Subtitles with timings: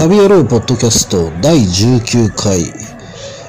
[0.00, 2.62] 旅野郎ポッドキャスト第19回、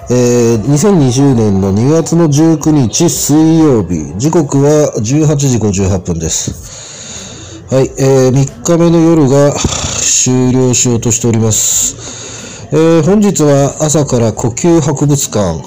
[0.09, 7.63] えー、2020年の2月の19日水曜日、時刻は18時58分です。
[7.73, 12.67] はい、えー、3日目の夜が終了しようとしております。
[12.75, 15.63] えー、本日は朝から呼吸博物館、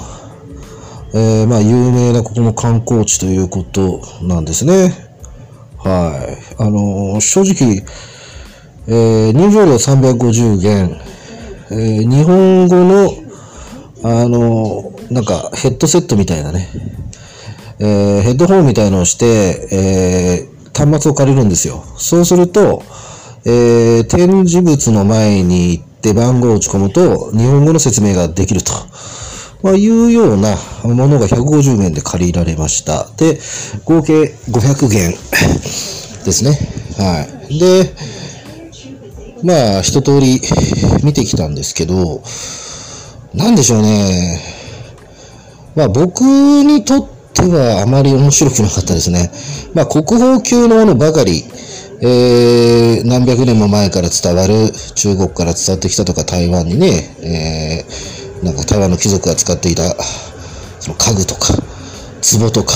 [1.15, 4.93] えー、まあ有名なここも観光地ということなんですね。
[5.79, 6.63] はい。
[6.63, 7.87] あのー正直、
[8.87, 11.01] えー入場料350元、
[11.71, 13.11] えー日本語の、
[14.03, 16.69] あのなんかヘッドセットみたいなね、
[17.81, 21.85] えーヘッドホンみたいのをして、えー端末を借りるんですよ。
[21.97, 22.83] そうすると、
[23.47, 28.73] えー展示物の前に行って番号を打ち込むと、日本語の説明ができると。
[29.63, 33.09] まあ、いうようなものが150元で借りられました。
[33.17, 33.39] で、
[33.87, 35.15] 合計500元
[36.27, 36.51] ですね。
[36.99, 37.59] はい。
[37.59, 37.95] で、
[39.45, 40.41] まあ、一通り
[41.05, 42.23] 見てきたんですけど、
[43.35, 44.41] なんでしょうね。
[45.77, 49.31] まあ、僕にとってはあまり面白くなかったですね。
[49.75, 51.45] まあ、国宝級のものばかり、
[52.01, 59.95] えー、何百年も前から伝わる、中国から伝わってきたとか台湾にね、えー、なんか台湾の貴族が使っていた、
[60.81, 61.53] その家具とか、
[62.41, 62.75] 壺とか、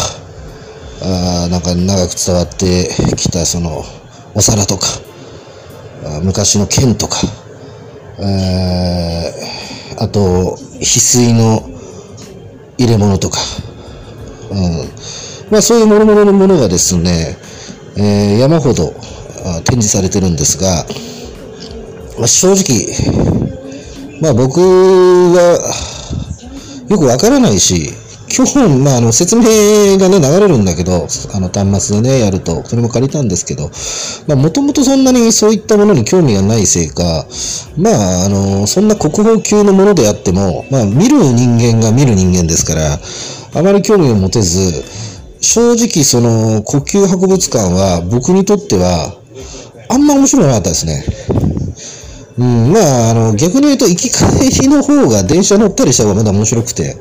[1.01, 3.85] あなんか長く伝わってきたその
[4.35, 5.08] お皿とか、
[6.23, 7.19] 昔の剣とか、
[8.21, 11.69] えーあと、翡翠の
[12.79, 13.41] 入れ物とか、
[14.51, 14.59] うん。
[15.51, 17.37] まあそういう諸々のものがですね、
[17.97, 18.93] えー山ほど
[19.65, 20.87] 展示されてるんですが、
[22.19, 22.87] まあ、正直、
[24.21, 24.61] まあ僕
[25.33, 25.59] が
[26.89, 27.93] よくわからないし、
[28.35, 33.71] 今日、まあ、あの、説明がね、流れるんだけど、あの、端末でね、やると、それも借りたんですけど、
[34.27, 37.27] まあ、もともとそんなにそういったものに興味がないせいか、
[37.77, 42.99] まあ、あの、そんな国宝級のものであっても、まあ、見る人間が見る人間ですから、
[43.55, 44.85] あまり興味を持てず、
[45.41, 49.15] 正直、その、呼吸博物館は、僕にとっては、
[49.89, 51.05] あんま面白くなかったですね。
[52.39, 56.97] うん、まあ、あの、逆に言うと、行き帰りの方が電車乗ったりした方がまだ面白くて、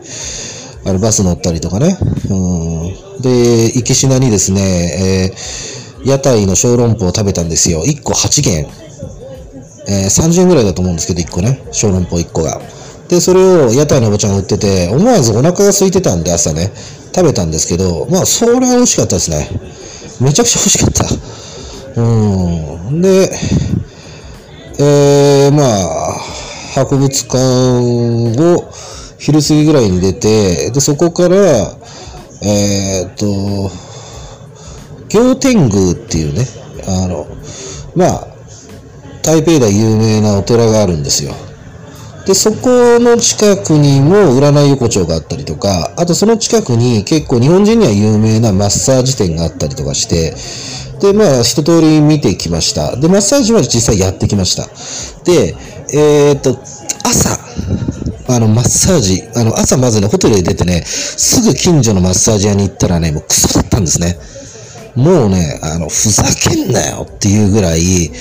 [0.88, 1.98] あの、バス乗ったりとかね。
[2.30, 3.22] うん。
[3.22, 7.84] で、行きしなにですね、えー屋台の小籠包を食べたんですよ。
[7.84, 8.68] 1個8元。
[9.88, 11.62] えー30円ぐらいだと思うんですけど、1個ね。
[11.72, 12.62] 小籠包1個が。
[13.10, 16.72] で、それを屋台のおばちゃんが売ってて、思わずお腹が空いてたんで朝ね、
[17.14, 19.50] 食べたんですけど、まあ、それは美味しかったですね。
[20.22, 22.02] めちゃくちゃ美味しかった。
[22.02, 23.02] うん。
[23.02, 23.32] で、
[24.80, 26.14] えー、まあ、
[26.76, 28.72] 博物館を
[29.18, 31.38] 昼過ぎぐらいに出て、で、そこから、
[32.44, 33.72] えーっと、
[35.10, 36.46] 行天宮っていうね、
[36.88, 37.28] あの、
[37.96, 38.28] まあ、
[39.24, 41.34] 台北で有名なお寺があるんですよ。
[42.26, 50.36] で、そこの近くにも占い横丁があったりとか、あとその近くに結構日本人には有名なマッサージ店があったりとかして、
[51.00, 52.96] で、まあ、一通り見てきました。
[52.98, 54.68] で、マッサージは実際やってきました。
[55.24, 55.56] で、
[55.94, 56.60] えーっと、
[57.04, 57.40] 朝、
[58.30, 64.18] あの、マッサージ、あの、朝まずね、ホテルへ出てね、すぐ近所のマッサージ屋に行ったらね、もうクソだったんですね。
[64.96, 68.12] もうね、あの、ふざけんなよっていうぐらい、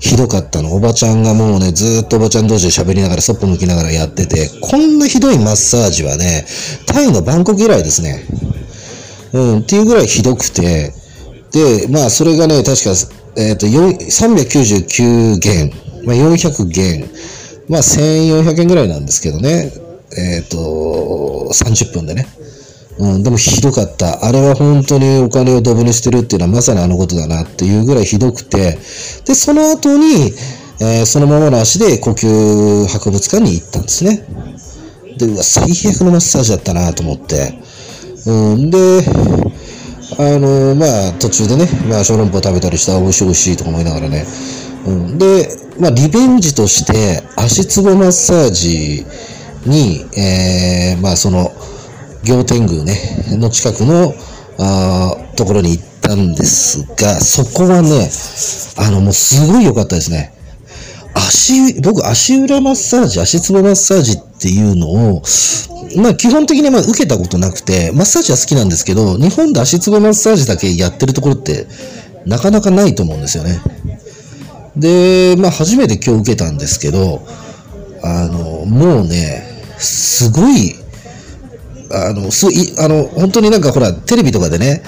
[0.00, 0.74] ひどかったの。
[0.74, 6.44] おばちゃんがもうね、ずっとおばちゃん同士で喋りながら、そっぽ向きながらやってて、こんなひどいマッサージはね、
[6.86, 8.22] タイのバンコク以来ですね。
[9.32, 10.92] うん、っていうぐらいひどくて、
[11.52, 12.90] で、まあ、それがね、確か、
[13.36, 15.72] えっ、と、399元、
[16.04, 17.08] まあ、400元、
[17.68, 19.72] まあ、1400円ぐらいなんですけどね、
[20.16, 22.26] えっ、と、30分でね。
[22.98, 24.24] うん、でもひどかった。
[24.24, 28.78] あれは本当にお金をドブにしてるっていうのはまさにあのことだなっていうぐらいひどくて、
[29.24, 30.32] で、その後に、
[30.80, 34.26] えーそのままの足で呼吸博物館に行ったんですね。
[35.18, 37.58] で、うわ、最悪のマッサージだったなと思って。
[38.26, 39.04] うん、で、
[40.18, 44.24] あのまあ、途中でね、まあ、小籠包食べたりしたら美味しい美味しいとか思いながらね。
[44.86, 45.48] うん、で、
[45.80, 49.04] まあ、リベンジとして、足つぼマッサージ
[49.66, 51.52] に、えーまあ、その、
[52.22, 52.96] 行天宮ね、
[53.38, 54.14] の近くの、
[54.58, 58.10] あところに行ったんですが、そこはね、
[58.76, 60.32] あの、もうすごい良かったですね。
[61.14, 65.22] 足、僕、足裏マッサージ、足つぼマッサージっていうのを、
[65.96, 71.66] まあ基本的にまあ受けたことなくて、マッサージは好きなんですけど、日本で足つぼマッサージだけやってるところって、
[72.26, 73.60] なかなかないと思うんですよね。
[74.76, 77.22] で、まあ初めて今日受けたんですけど、
[78.02, 80.74] あの、もうね、すごい、
[81.90, 84.82] あの、すい、あの、本当になんかほら、テレビとかでね、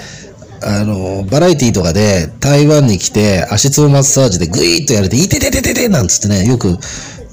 [0.61, 6.77] あの、バラエティとかで台湾に来て足つぼマッサージでグイーッとやれて、いてててててなんつってね、よく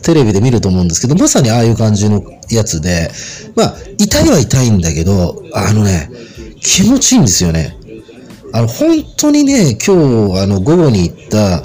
[0.02, 3.10] テレビで見ると思うんですけど、まさにああいう感じのやつで、
[3.56, 6.10] まあ、痛いは痛いんだけど、あのね、
[6.60, 7.76] 気持ちいいんですよね。
[8.52, 11.64] あの、本当にね、今日、あの、午後に行った、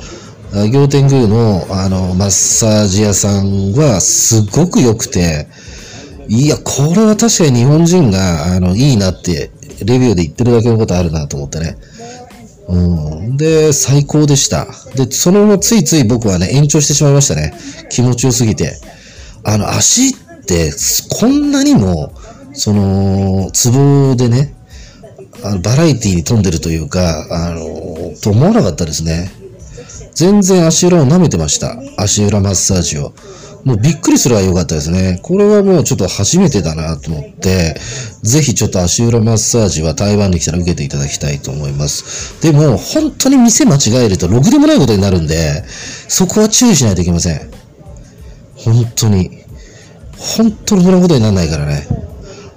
[0.51, 5.47] 仰天宮の、あの、マッサージ屋さんは、すごく良くて、
[6.27, 9.51] いや、これは確かに日本人が、あの、いいなって、
[9.85, 11.77] レビューで言ってるだけのことあるなと思ってね。
[12.67, 12.77] う
[13.31, 13.37] ん。
[13.37, 14.65] で、最高でした。
[14.95, 17.53] で、そのままついつい僕はね、延長してしまいましたね。
[17.89, 18.73] 気持ちよすぎて。
[19.43, 20.13] あの、足っ
[20.45, 20.71] て、
[21.19, 22.11] こんなにも、
[22.53, 24.55] その、ツボでね、
[25.43, 29.31] あのバラエティに富んでるというか、あの、と思わなかったですね。
[30.13, 31.77] 全然足裏を舐めてました。
[31.97, 33.13] 足裏マッサージを。
[33.65, 35.19] もうびっくりするは良かったですね。
[35.21, 37.75] これはもうちょっと初めてだなと思って、
[38.23, 42.41] ぜひちょっと足裏マッサージは台湾に来たら受けていただきたいと思います。
[42.41, 45.63] でも、本当に店間違えるとろくでもないことになるんで、
[46.07, 47.51] そこは注意しないといけません。
[48.55, 49.43] 本当に。
[50.17, 51.87] 本当にこんなことにならないからね。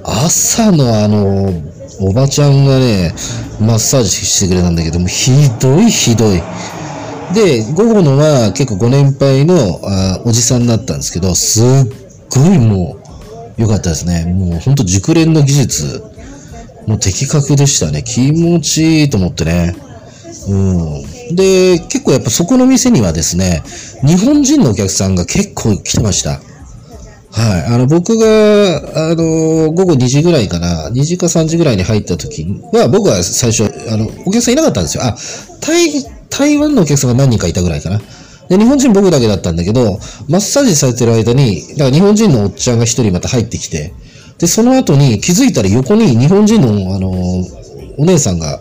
[0.04, 1.52] 朝のあの、
[2.00, 3.14] おばちゃんがね、
[3.60, 6.43] マッサージしてくれたんだけども、ひどいひどい。
[7.34, 11.64] で、午後のは結構ご年配のあおじさんだったんですけど、すっ
[12.30, 12.96] ごいも
[13.58, 14.24] う良かったですね。
[14.24, 16.04] もうほんと熟練の技術
[16.86, 18.02] の的確でしたね。
[18.02, 19.74] 気持ちいいと思ってね。
[20.48, 21.36] うん。
[21.36, 23.62] で、結構やっぱそこの店にはですね、
[24.04, 26.40] 日本人のお客さんが結構来てました。
[27.32, 27.75] はい。
[27.75, 35.04] あの、僕が、あの、午後2時ぐらいかな、2時か3時ぐらいに入った時は、僕は最初、あの、お客さんいなかったんですよ。
[35.04, 35.16] あ、
[35.60, 38.00] 台、台湾のお客さんが何人かいたぐらいかな。
[38.49, 43.93] で、日本人僕だけだったんだけど、マッサージされてる間に、だから日本人のおっちゃんが一人また入ってきて、
[44.38, 47.11] で、その後に気づいたら横に日本人の、あの、
[47.99, 48.61] お姉さんが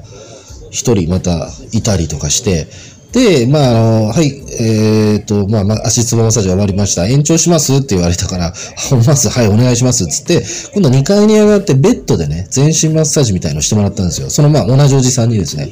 [0.70, 2.68] 一人またいたりとかして、
[3.12, 4.28] で、まあ、あの、はい、
[4.60, 7.08] えっ、ー、と、まあ、まあ、足つぼマッサージ終わりました。
[7.08, 8.54] 延長しますって言われたから、
[9.06, 14.30] まず、はい、お願いしますっつって、今度2階に上がってベッドでね、全身マッサージみたいのしてもらったんですよ。
[14.30, 15.70] そのまあ、同じおじさんにですね。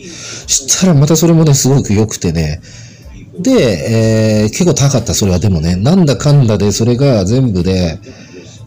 [0.47, 2.59] したらまたそれもね、すごく良くてね。
[3.39, 7.99] で、えー、結構高かった、それはでもね、なんだかんだで、それが全部で、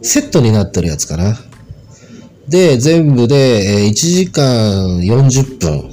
[0.00, 1.38] セットになってるやつかな。
[2.48, 5.90] で、全部で、えー、1時間40分。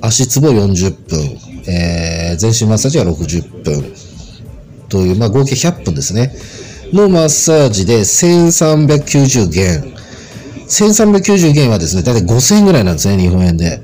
[0.00, 1.45] 足つぼ40分。
[1.68, 3.94] えー、全身マッサージは60分
[4.88, 6.34] という、まあ、合計100分ですね。
[6.92, 9.96] のマッサージで1390元。
[10.68, 13.82] 1390元はですね、だいたい5000円ぐらいなんですね、日本円で。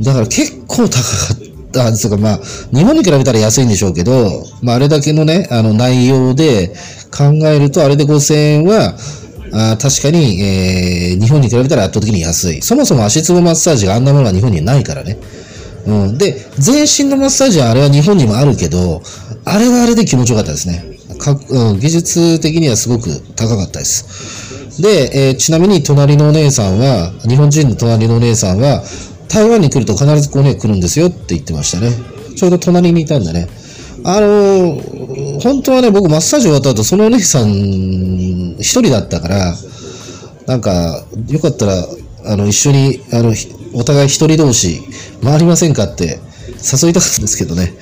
[0.00, 0.98] だから結構高か
[1.34, 2.40] ったんですが、まあ、
[2.72, 6.74] 日本に比べたら安いんでしょうけど、まあ、あれだけのね、あの内容で
[7.16, 8.94] 考えると、あれで5000円は、
[9.52, 12.62] あ確かに、えー、日本に比べたら圧倒的に安い。
[12.62, 15.18] そもそも足つぼマッサージがあんなものが日本にないからね。
[15.86, 16.18] うん。
[16.18, 19.02] で、全身のマッサージはあれは日本にもあるけど、
[19.44, 20.84] あれはあれで気持ちよかったですね。
[21.18, 24.80] かうん、技術的にはすごく高かったです。
[24.80, 28.82] で、えー、ちなみに隣のお姉さんは、日本人の隣のお姉さんは、
[29.28, 31.92] 台湾に来ると必ずこうね、来るんですよって言ってましたね。
[32.36, 33.48] ちょうど隣にいたんだね。
[34.04, 37.50] あのー、本当はね、僕マッサージ終わった後、そのお姉さん
[38.58, 39.54] 一人だったから、
[40.46, 41.86] なんか、よかったら、
[42.24, 43.34] あの、一緒に、あの、
[43.72, 44.82] お互い一人同士
[45.22, 46.20] 回りませんかって
[46.60, 47.72] 誘いたかったんですけどね。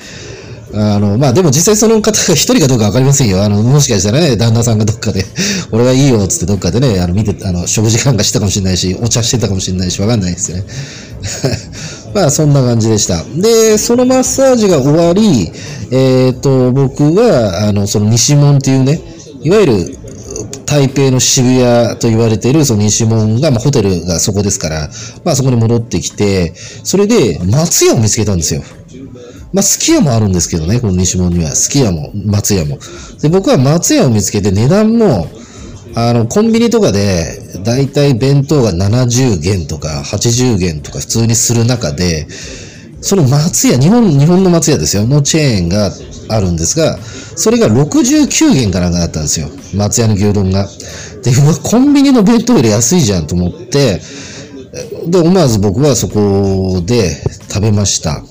[0.74, 3.42] あの、まあでも実際その方が一人かどうかわかりませんよ。
[3.42, 5.24] あの、もしかしたらね、旦那さんがどっかで、
[5.72, 10.64] 俺はいいよ、つってどっかでね、あの、見て、あの、食事感がしてたかもしれないし、お茶してたかもしれないし、わかんないですよね。
[12.14, 13.24] まあそんな感じでした。
[13.36, 15.50] で、そのマッサージが終わり、
[15.90, 19.00] えっ、ー、と、僕は、あの、その西門っていうね、
[19.42, 19.97] いわゆる
[20.66, 24.88] 台北の渋谷と言われているその西門が、まあ、ホテルがそこですから、
[25.24, 28.62] まあそこに戻ってきて、それで松屋を見つけたんですよ。
[29.52, 31.52] まあ、すき家もあるんですけどね、この西門には。
[31.52, 32.78] すき家も、松屋も。
[33.22, 35.28] で、僕は松屋を見つけて値段も、
[35.94, 42.28] あの、コンビニとかで、だいたい弁当が70元とか80元とか普通にする中で、
[43.00, 45.92] その松屋、日本、日本の松屋ですよ、のチェーンが
[46.28, 49.48] あるんですが、それが69元かなんかだったんですよ。
[49.74, 50.68] 松屋の牛丼が。
[51.22, 54.00] で、うわ、コンビニの弁当より安いじゃんと思って、
[55.06, 57.10] で、思わず僕はそこで
[57.48, 58.22] 食べました。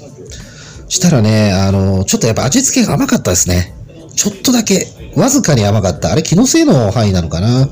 [0.90, 3.74] したらね、あの、ちょっとやっぱ味付けが甘かったですね。
[4.16, 6.12] ちょっとだけ、わずかに甘かった。
[6.12, 7.70] あれ、気のせいの範囲なのかな。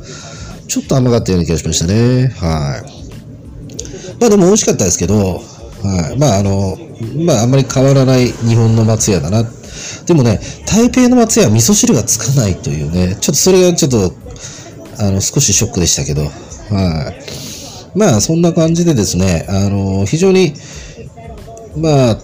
[0.67, 2.33] ちょっと甘かったような気がしましたね。
[2.37, 4.19] はい。
[4.19, 5.41] まあでも美味しかったですけど、
[5.83, 6.17] はい。
[6.17, 6.77] まああの、
[7.25, 9.43] まああんまり変わらない日本の松屋だな
[10.05, 14.13] でもね、台北の松屋は味噌汁がつかないというね、ちょっとそれがちょっと、
[14.99, 17.13] あの、少しショックでしたけど、は
[17.93, 17.97] い。
[17.97, 20.53] まあ、そんな感じでですね、あの、非常に、
[21.77, 22.17] まあ、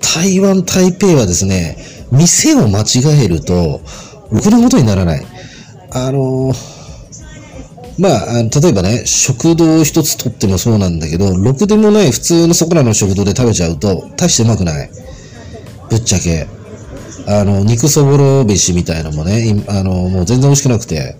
[0.00, 1.76] 台湾、台北はですね、
[2.10, 3.80] 店を間違えると、
[4.30, 5.26] ろくなことにならない。
[5.90, 6.77] あのー
[7.98, 14.90] まあ、例えばね、食堂一つとってもそうなんだけど、ろくでもない普通のそこらの食堂で食べちゃうと、大してうまくない。
[15.90, 16.46] ぶっちゃけ。
[17.26, 21.16] あの、肉そぼろ飯みたいのもね、あの、もう全然美味しくなくて。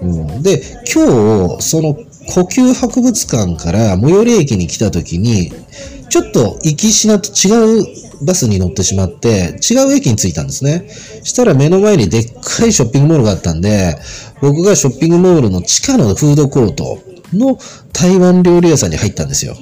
[0.00, 0.62] うん、で、
[0.92, 5.52] 今日、その呼吸博物館から最寄り駅に来た時に、
[6.08, 7.86] ちょっと行きしなと違う
[8.22, 10.88] バスに乗ってしまって、違う駅に着いたんですね。
[11.22, 13.96] したら目の前にでっかいショッピングモールがあったんで、
[14.40, 16.98] 僕がショッピングモールの地下のフードコート
[17.32, 17.58] の
[17.92, 19.56] 台湾料理屋さんに入ったんですよ。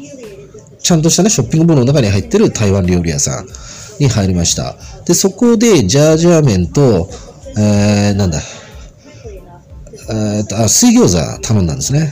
[0.79, 3.47] ちゃんとしたね、ショッピングモールの中に入ってる台湾料理屋さん
[3.99, 4.77] に入りました。
[5.05, 7.09] で、そこでジャージャー麺と、
[7.59, 8.41] えー、なんだ、
[10.09, 12.11] えー、とあ水餃子頼んだんですね。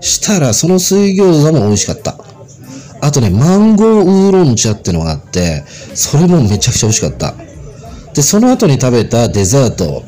[0.00, 2.18] したら、その水餃子も美味しかった。
[3.00, 7.34] あとね、マンゴーウーロン茶ってのがあって、それもめちゃくちゃ美味しかった。
[8.14, 10.02] で、その後に食べたデザート、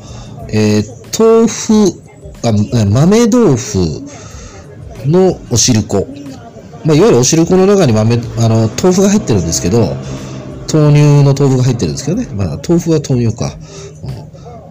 [0.49, 2.01] えー、豆腐、
[2.43, 2.51] あ
[2.85, 3.77] 豆豆腐
[5.05, 6.07] のお汁粉。
[6.85, 9.95] まあ、いわゆるお汁粉の中に豆、あの、豆腐が入ってるんですけど、
[10.71, 12.27] 豆乳の豆腐が入ってるんですけどね。
[12.33, 13.57] まあ、豆腐は豆乳か。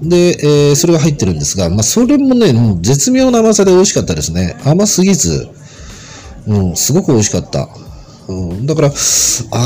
[0.01, 4.57] で、えー、それが入ってるんですが、まあ、それもね、もう絶妙な甘さで美味しかったですね。
[4.65, 5.49] 甘すぎず、
[6.47, 7.69] うん、すごく美味しかった。
[8.29, 8.93] うん、だから、あ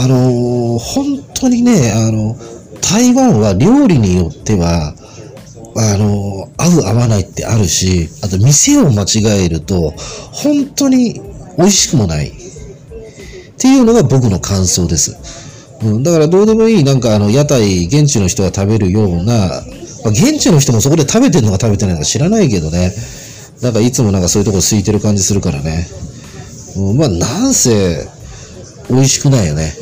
[0.06, 2.36] のー、本当にね、あの、
[2.80, 4.94] 台湾は料理によっては、
[5.74, 9.92] あの、合う合わないってあるし、あと店を間違えると、
[10.32, 11.20] 本当に
[11.58, 12.28] 美味しくもない。
[12.28, 12.32] っ
[13.58, 15.16] ていうのが僕の感想です。
[15.82, 19.62] うん、だからどうでもいい、なんかあの、屋台、現地の人が食べるような、
[20.04, 22.92] ま、現地の人もそこで食べてるのか食べてないのか知らないけどね。
[23.60, 25.86] なんかいつもなんかそういうとこ空いてる感じするからね。
[26.76, 28.08] うん、まあ、なんせ、
[28.92, 29.74] 美味しくないよね。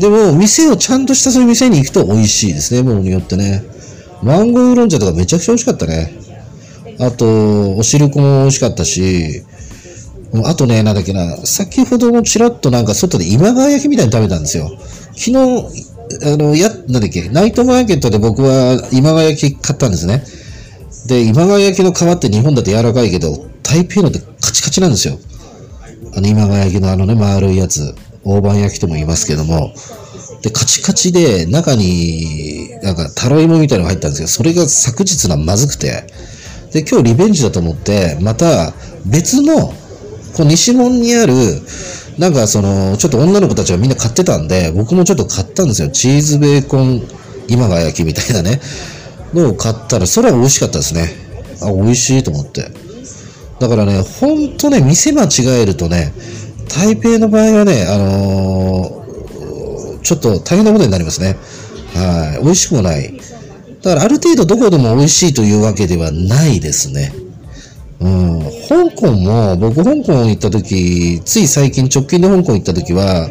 [0.00, 3.64] でも、店をちゃんとしたそういう店に行くと美味しいですね、ものによってね。
[4.22, 6.12] マンゴーウーロン茶とかめちゃくちゃ美味しかったね。
[6.98, 9.42] あと、お汁粉も美味しかったし、
[10.44, 14.70] あとね、なんだっけな、先ほどもちらっとなんか外で今川焼きみたいに食べたんですよ。
[15.12, 15.34] 昨日、
[16.24, 20.24] あの、や、なんだっけ、ナイトマーケットで僕は今川焼き買ったんですね。
[21.06, 25.18] で、今川焼きの皮って日本だと柔らかいけど、台北のってカチカチなんですよ。
[26.16, 27.94] あの今川焼きのあのね、丸いやつ。
[28.24, 29.74] 大判焼きとも言いますけども。
[30.42, 36.06] で、カチカチで、中に、なんか、タロイモみたいなのが入ったんですけど、それが昨日のまずくて、
[36.72, 38.72] で、今日リベンジだと思って、また、
[39.06, 39.68] 別の、
[40.34, 41.34] こう、西門にある、
[42.18, 45.88] なんかその、ちょっと女の子たちがみんな買ってたんで、僕もちょっと買ったんですよ。
[45.88, 47.02] チーズベーコン
[47.48, 48.60] 今が焼きみたいなね。
[49.34, 51.10] のを買ったら、それは美味しかったですね。
[51.60, 52.83] あ、美味しいと思って。
[53.60, 56.12] だからね、ほんとね、店間違えるとね、
[56.68, 59.04] 台北の場合はね、あのー
[60.04, 61.36] ちょっと大変なことになりますね。
[61.94, 62.44] はい。
[62.44, 63.18] 美味しくもない。
[63.82, 67.12] だからある程度どこでも美味しいというわけではないですね。
[68.00, 68.40] うん。
[68.68, 73.30] 香港も、僕香港行った時、つい最近直近で香港行った時は、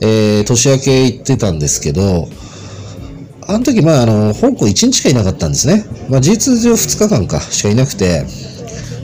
[0.00, 2.28] えー、年明け行ってたんですけど、
[3.48, 5.86] あの時、まあ、あの、香港1日しかいなかったんですね。
[6.10, 8.26] まあ、事実上2日間か、しかいなくて、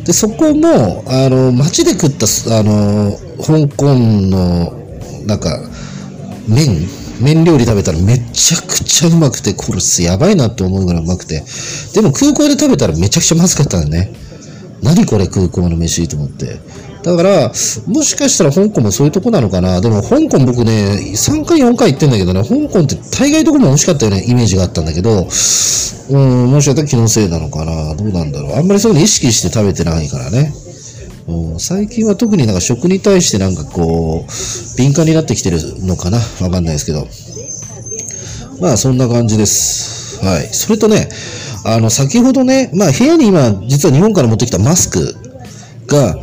[0.08, 2.24] で、そこも、あの、街で食った、
[2.58, 4.72] あの、香港の、
[5.26, 5.60] なんか、
[6.48, 6.88] 麺
[7.20, 11.44] 麺料理食べたらめちゃくちゃうまくて、これやばいなって思うぐらいうまくて。
[11.92, 14.10] でも空港で食べたらめちゃくちゃまずかったのね。
[14.82, 16.58] 何これ空港の飯と思って。
[17.02, 17.48] だから、
[17.86, 19.80] もしかしたら香港もそういうとこなのかな。
[19.80, 25.26] でも香港僕ね、3回4回行ってんだけどね、香港って大概どこも美味しかったよね、イメージがあったんだけど、
[26.10, 27.94] うん、もしかしたら気のせいなのかな。
[27.94, 28.56] どうなんだろう。
[28.56, 30.52] あんまりそういうの意識して食べてないからね。
[31.58, 37.06] 最近は特になんか食に対してなんかこう、敏感になってきてるのかなわかんないですけど。
[38.60, 40.24] まあそんな感じです。
[40.24, 40.48] はい。
[40.50, 41.08] それとね、
[41.64, 45.14] あの、先ほどね、まあ部屋に今、実は日本から持ってきたマスク
[45.86, 46.16] が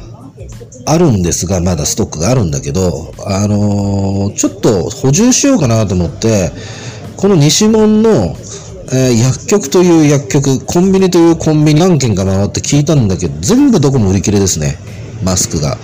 [0.86, 6.52] あるんですが、まだストックがあるんだけど、あのー、ちょっと補充しようかなと思って、
[7.18, 8.36] この西門の
[8.92, 14.78] えー、薬局という薬局、コンビニというコンビニ何軒か回って聞いたんだけど、全部どこも売り切れですね。
[15.24, 15.78] マスクが。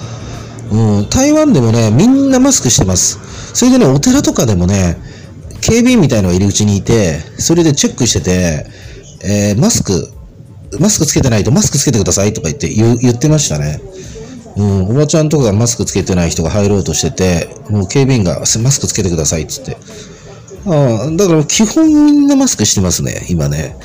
[0.72, 3.20] うん、台湾でもね、みんなマスクしてます。
[3.56, 4.98] それでね、お寺とかでもね、
[5.62, 8.66] 警備員みたいのが入り口にいて、それでチェックしてて、
[9.24, 10.12] えー、マスク、
[10.80, 13.82] マスクつけてないとマスクつけてくださいとか言って言言ってましたね。
[14.58, 19.78] うん、おばちゃんとかがマスクつけてない人が入ろうとしてて、もう警備員がマスクつけてくださいっつって。
[20.66, 23.76] ああ、だから基本みんなマスクしてますね、今ね。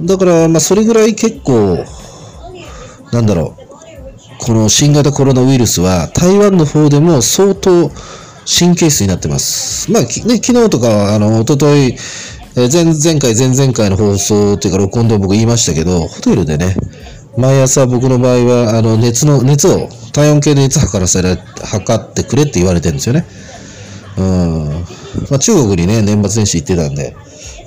[0.00, 1.84] だから、まあ、それぐらい結構、
[3.12, 7.90] なんだろう、この新型コロナウイルスは台湾の方でも相当
[8.46, 9.90] 神経質になってます。
[9.90, 11.96] まあ、ね、昨日とか、あの、おととい、
[12.56, 16.76] え前前回、前々回の放送っていうか録音で僕言いましたけど、ホテルでね、
[17.38, 23.24] 毎朝僕の場合は、あの、熱の、熱を、体温計で熱測らせられ、測ってくれって言われてるんですよね。
[24.16, 24.68] うん。
[25.30, 27.14] まあ、中国にね、年末年始行ってたんで、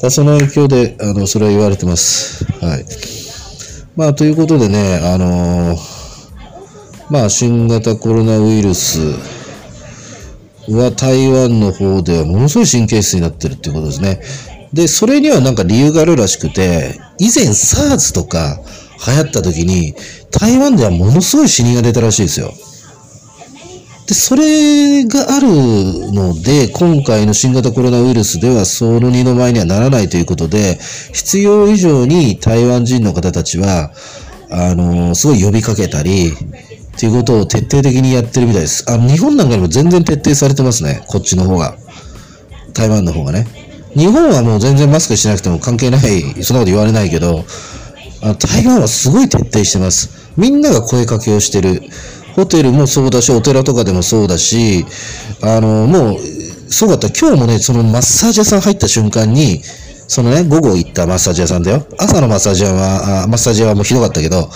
[0.02, 2.44] だその影響で、あの、それは言われてます。
[2.64, 2.86] はい。
[3.96, 6.02] まあ、ということでね、あのー
[7.12, 9.00] まあ、新型コロナウイルス
[10.70, 14.22] は台湾の方ではものすごい神経質になってるっていうことですね。
[14.72, 18.62] で、それにはなんか理由があるらしくて、以前 SARS とか
[19.08, 19.96] 流行った時に、
[20.32, 22.54] 台湾ではものすごい死人が出たらしいですよ。
[24.08, 25.48] で、それがある
[26.12, 30.80] ので、今回の新型コロナウイルスではその二の舞にはならないということで、
[31.14, 33.92] 必要以上に台湾人の方たちは、
[34.50, 38.84] あのすごい呼びかけたり、っていうことを徹底的にやってるみたいです。
[38.88, 41.04] あの、日本なんかにも全然徹底されてますね。
[41.08, 41.76] こっちの方が。
[42.74, 43.48] 台湾の方がね。
[43.96, 47.44] 日本はもう全然マスクしなくても関係ない、そんなこと言われないけど、
[48.22, 50.32] あ台湾はすごい徹底してます。
[50.38, 51.82] みんなが声かけをしてる。
[52.36, 54.86] ホテルもそうだし、お寺とかでもそうだし、
[55.42, 56.18] あの、もう、
[56.70, 57.10] そうだった。
[57.10, 59.62] 今日もね、そのマッサージ屋さん入った瞬間に、
[60.08, 61.86] そのね、午後行ったマッサージ屋さんだよ。
[61.98, 64.50] 朝のマッサージ屋は、あマッサージ屋はもうひどかったけど、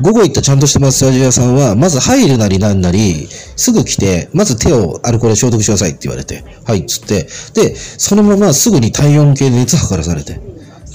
[0.00, 10.40] 午後行ったちゃんとしたマッサージ屋さんは、まず入るなりなんなり、すぐ来て、まず手をアルコール消毒してくださいって言われて、はい、つって、で、そのまますぐに体温計で熱測らされて、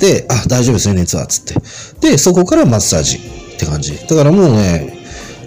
[0.03, 1.55] で、あ、大丈夫ですね、熱は、つって。
[2.01, 3.15] で、そこからマッサージ
[3.55, 3.97] って感じ。
[4.05, 4.99] だからもうね、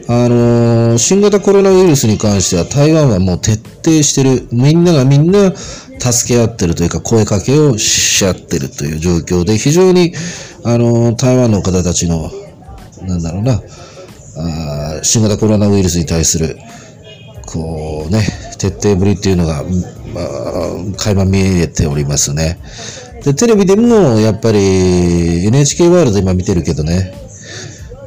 [0.09, 4.49] あのー新型コロナウイルスに関しては台湾はもう徹底してる。
[4.53, 10.15] みんながみんな助け合ってるというか声かけをし合ってるという状況で、非常に、
[10.65, 12.31] あのー台湾の方たちの、
[13.03, 13.61] なんだろうな、
[14.39, 16.57] あ新型コロナウイルスに対する、
[17.45, 18.27] こうね、
[18.59, 19.63] 徹底ぶりっていうのが、
[20.15, 22.59] まあ、垣間見えておりますね。
[23.27, 27.13] で、テレビでも、やっぱり、NHK ワールド今見てるけどね、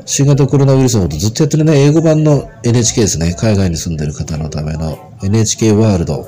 [0.06, 3.36] 新型コロナウイルスのことずっとやってるね、英語版の NHK ですね。
[3.38, 6.26] 海外に住んでる方のための NHK ワールド。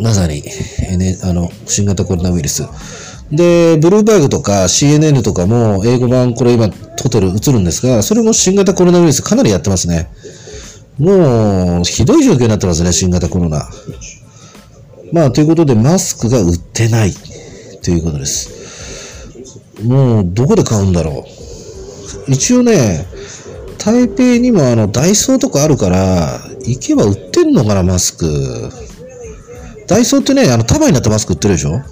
[0.00, 0.42] まさに、
[0.88, 2.62] N、あの、新型コロナウイルス。
[3.30, 6.68] で、ブルーバーグとか CNN とかも英語版これ今
[7.02, 10.08] ホテル映るんですが、それも新型コロナウイルスかなりやってますね。
[10.98, 13.68] もう、ひどい状況になってますね、新型コロナ。
[15.12, 17.12] まあ、ということで、マスクが売ってない
[17.82, 19.82] ということです。
[19.84, 21.24] もう、どこで買うんだろ
[22.28, 22.30] う。
[22.30, 23.06] 一応ね、
[23.78, 28.70] 台北にもあの、ダイソーとかあるから、行けば売ってんのかな、マスク。
[29.88, 31.84] ダイソーってね、あの、束になったマスク売ってるでしょだか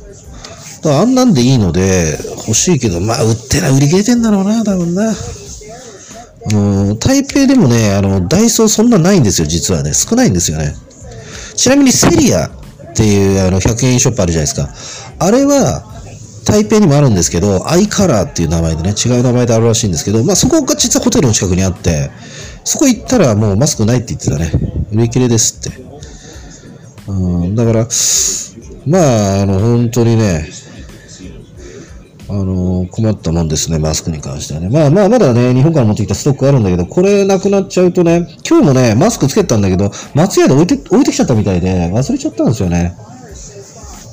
[0.90, 5.11] らあんなんでいいので、欲しいけど、まあ、売ってない、売り切れてんだろうな、多分な。
[5.11, 5.14] あ
[6.52, 9.92] の、台北でもね、あの、ダイソーそんなないんですよ、実はね。
[9.94, 10.76] 少ないんですよね。
[11.57, 12.50] ちなみにセリア
[12.98, 15.24] っていうあの100円ショップあるじゃないですか。
[15.24, 15.84] あれは、
[16.44, 22.11] 台北にもあるんですけど、アイカラーっていう名前でね、違う名前であるらしいんですけど、まあそこが実はホテルの近くにあって、
[22.64, 24.50] そこ行ったらもうマスクないって言ってたね。
[24.90, 25.80] 売り切れですって。
[27.06, 27.87] うん、だから、
[28.87, 30.48] まあ、あの、本当にね、
[32.31, 34.69] あの、困ったもんですね、マスクに関してはね。
[34.69, 42.95] まあまあ、まだね、日本から持ってきたストックあるんだけど、これなくなっちゃうとね、今日もね、マスクつけたんだけど、松屋で置いて、置いてきちゃったみたいで、忘れちゃったんですよね。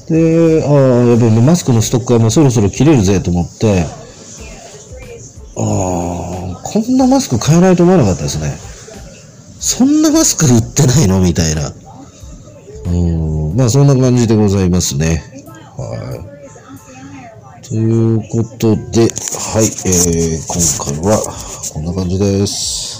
[0.07, 3.85] で、ああ、やっぱマスクのストックはもうそろそろ切れるぜと思って、
[5.57, 8.55] ああ、こんなマスク買えないと思わなかったですね。
[9.59, 11.19] そんなマスク売ってないの？
[11.21, 11.73] みたいな。
[12.87, 12.89] う
[13.53, 15.23] ん、まあそんな感じでございますね。
[15.75, 15.95] は
[16.31, 16.34] い。
[17.67, 21.17] ということで、はい、えー、今回は
[21.73, 22.94] こんな感じです。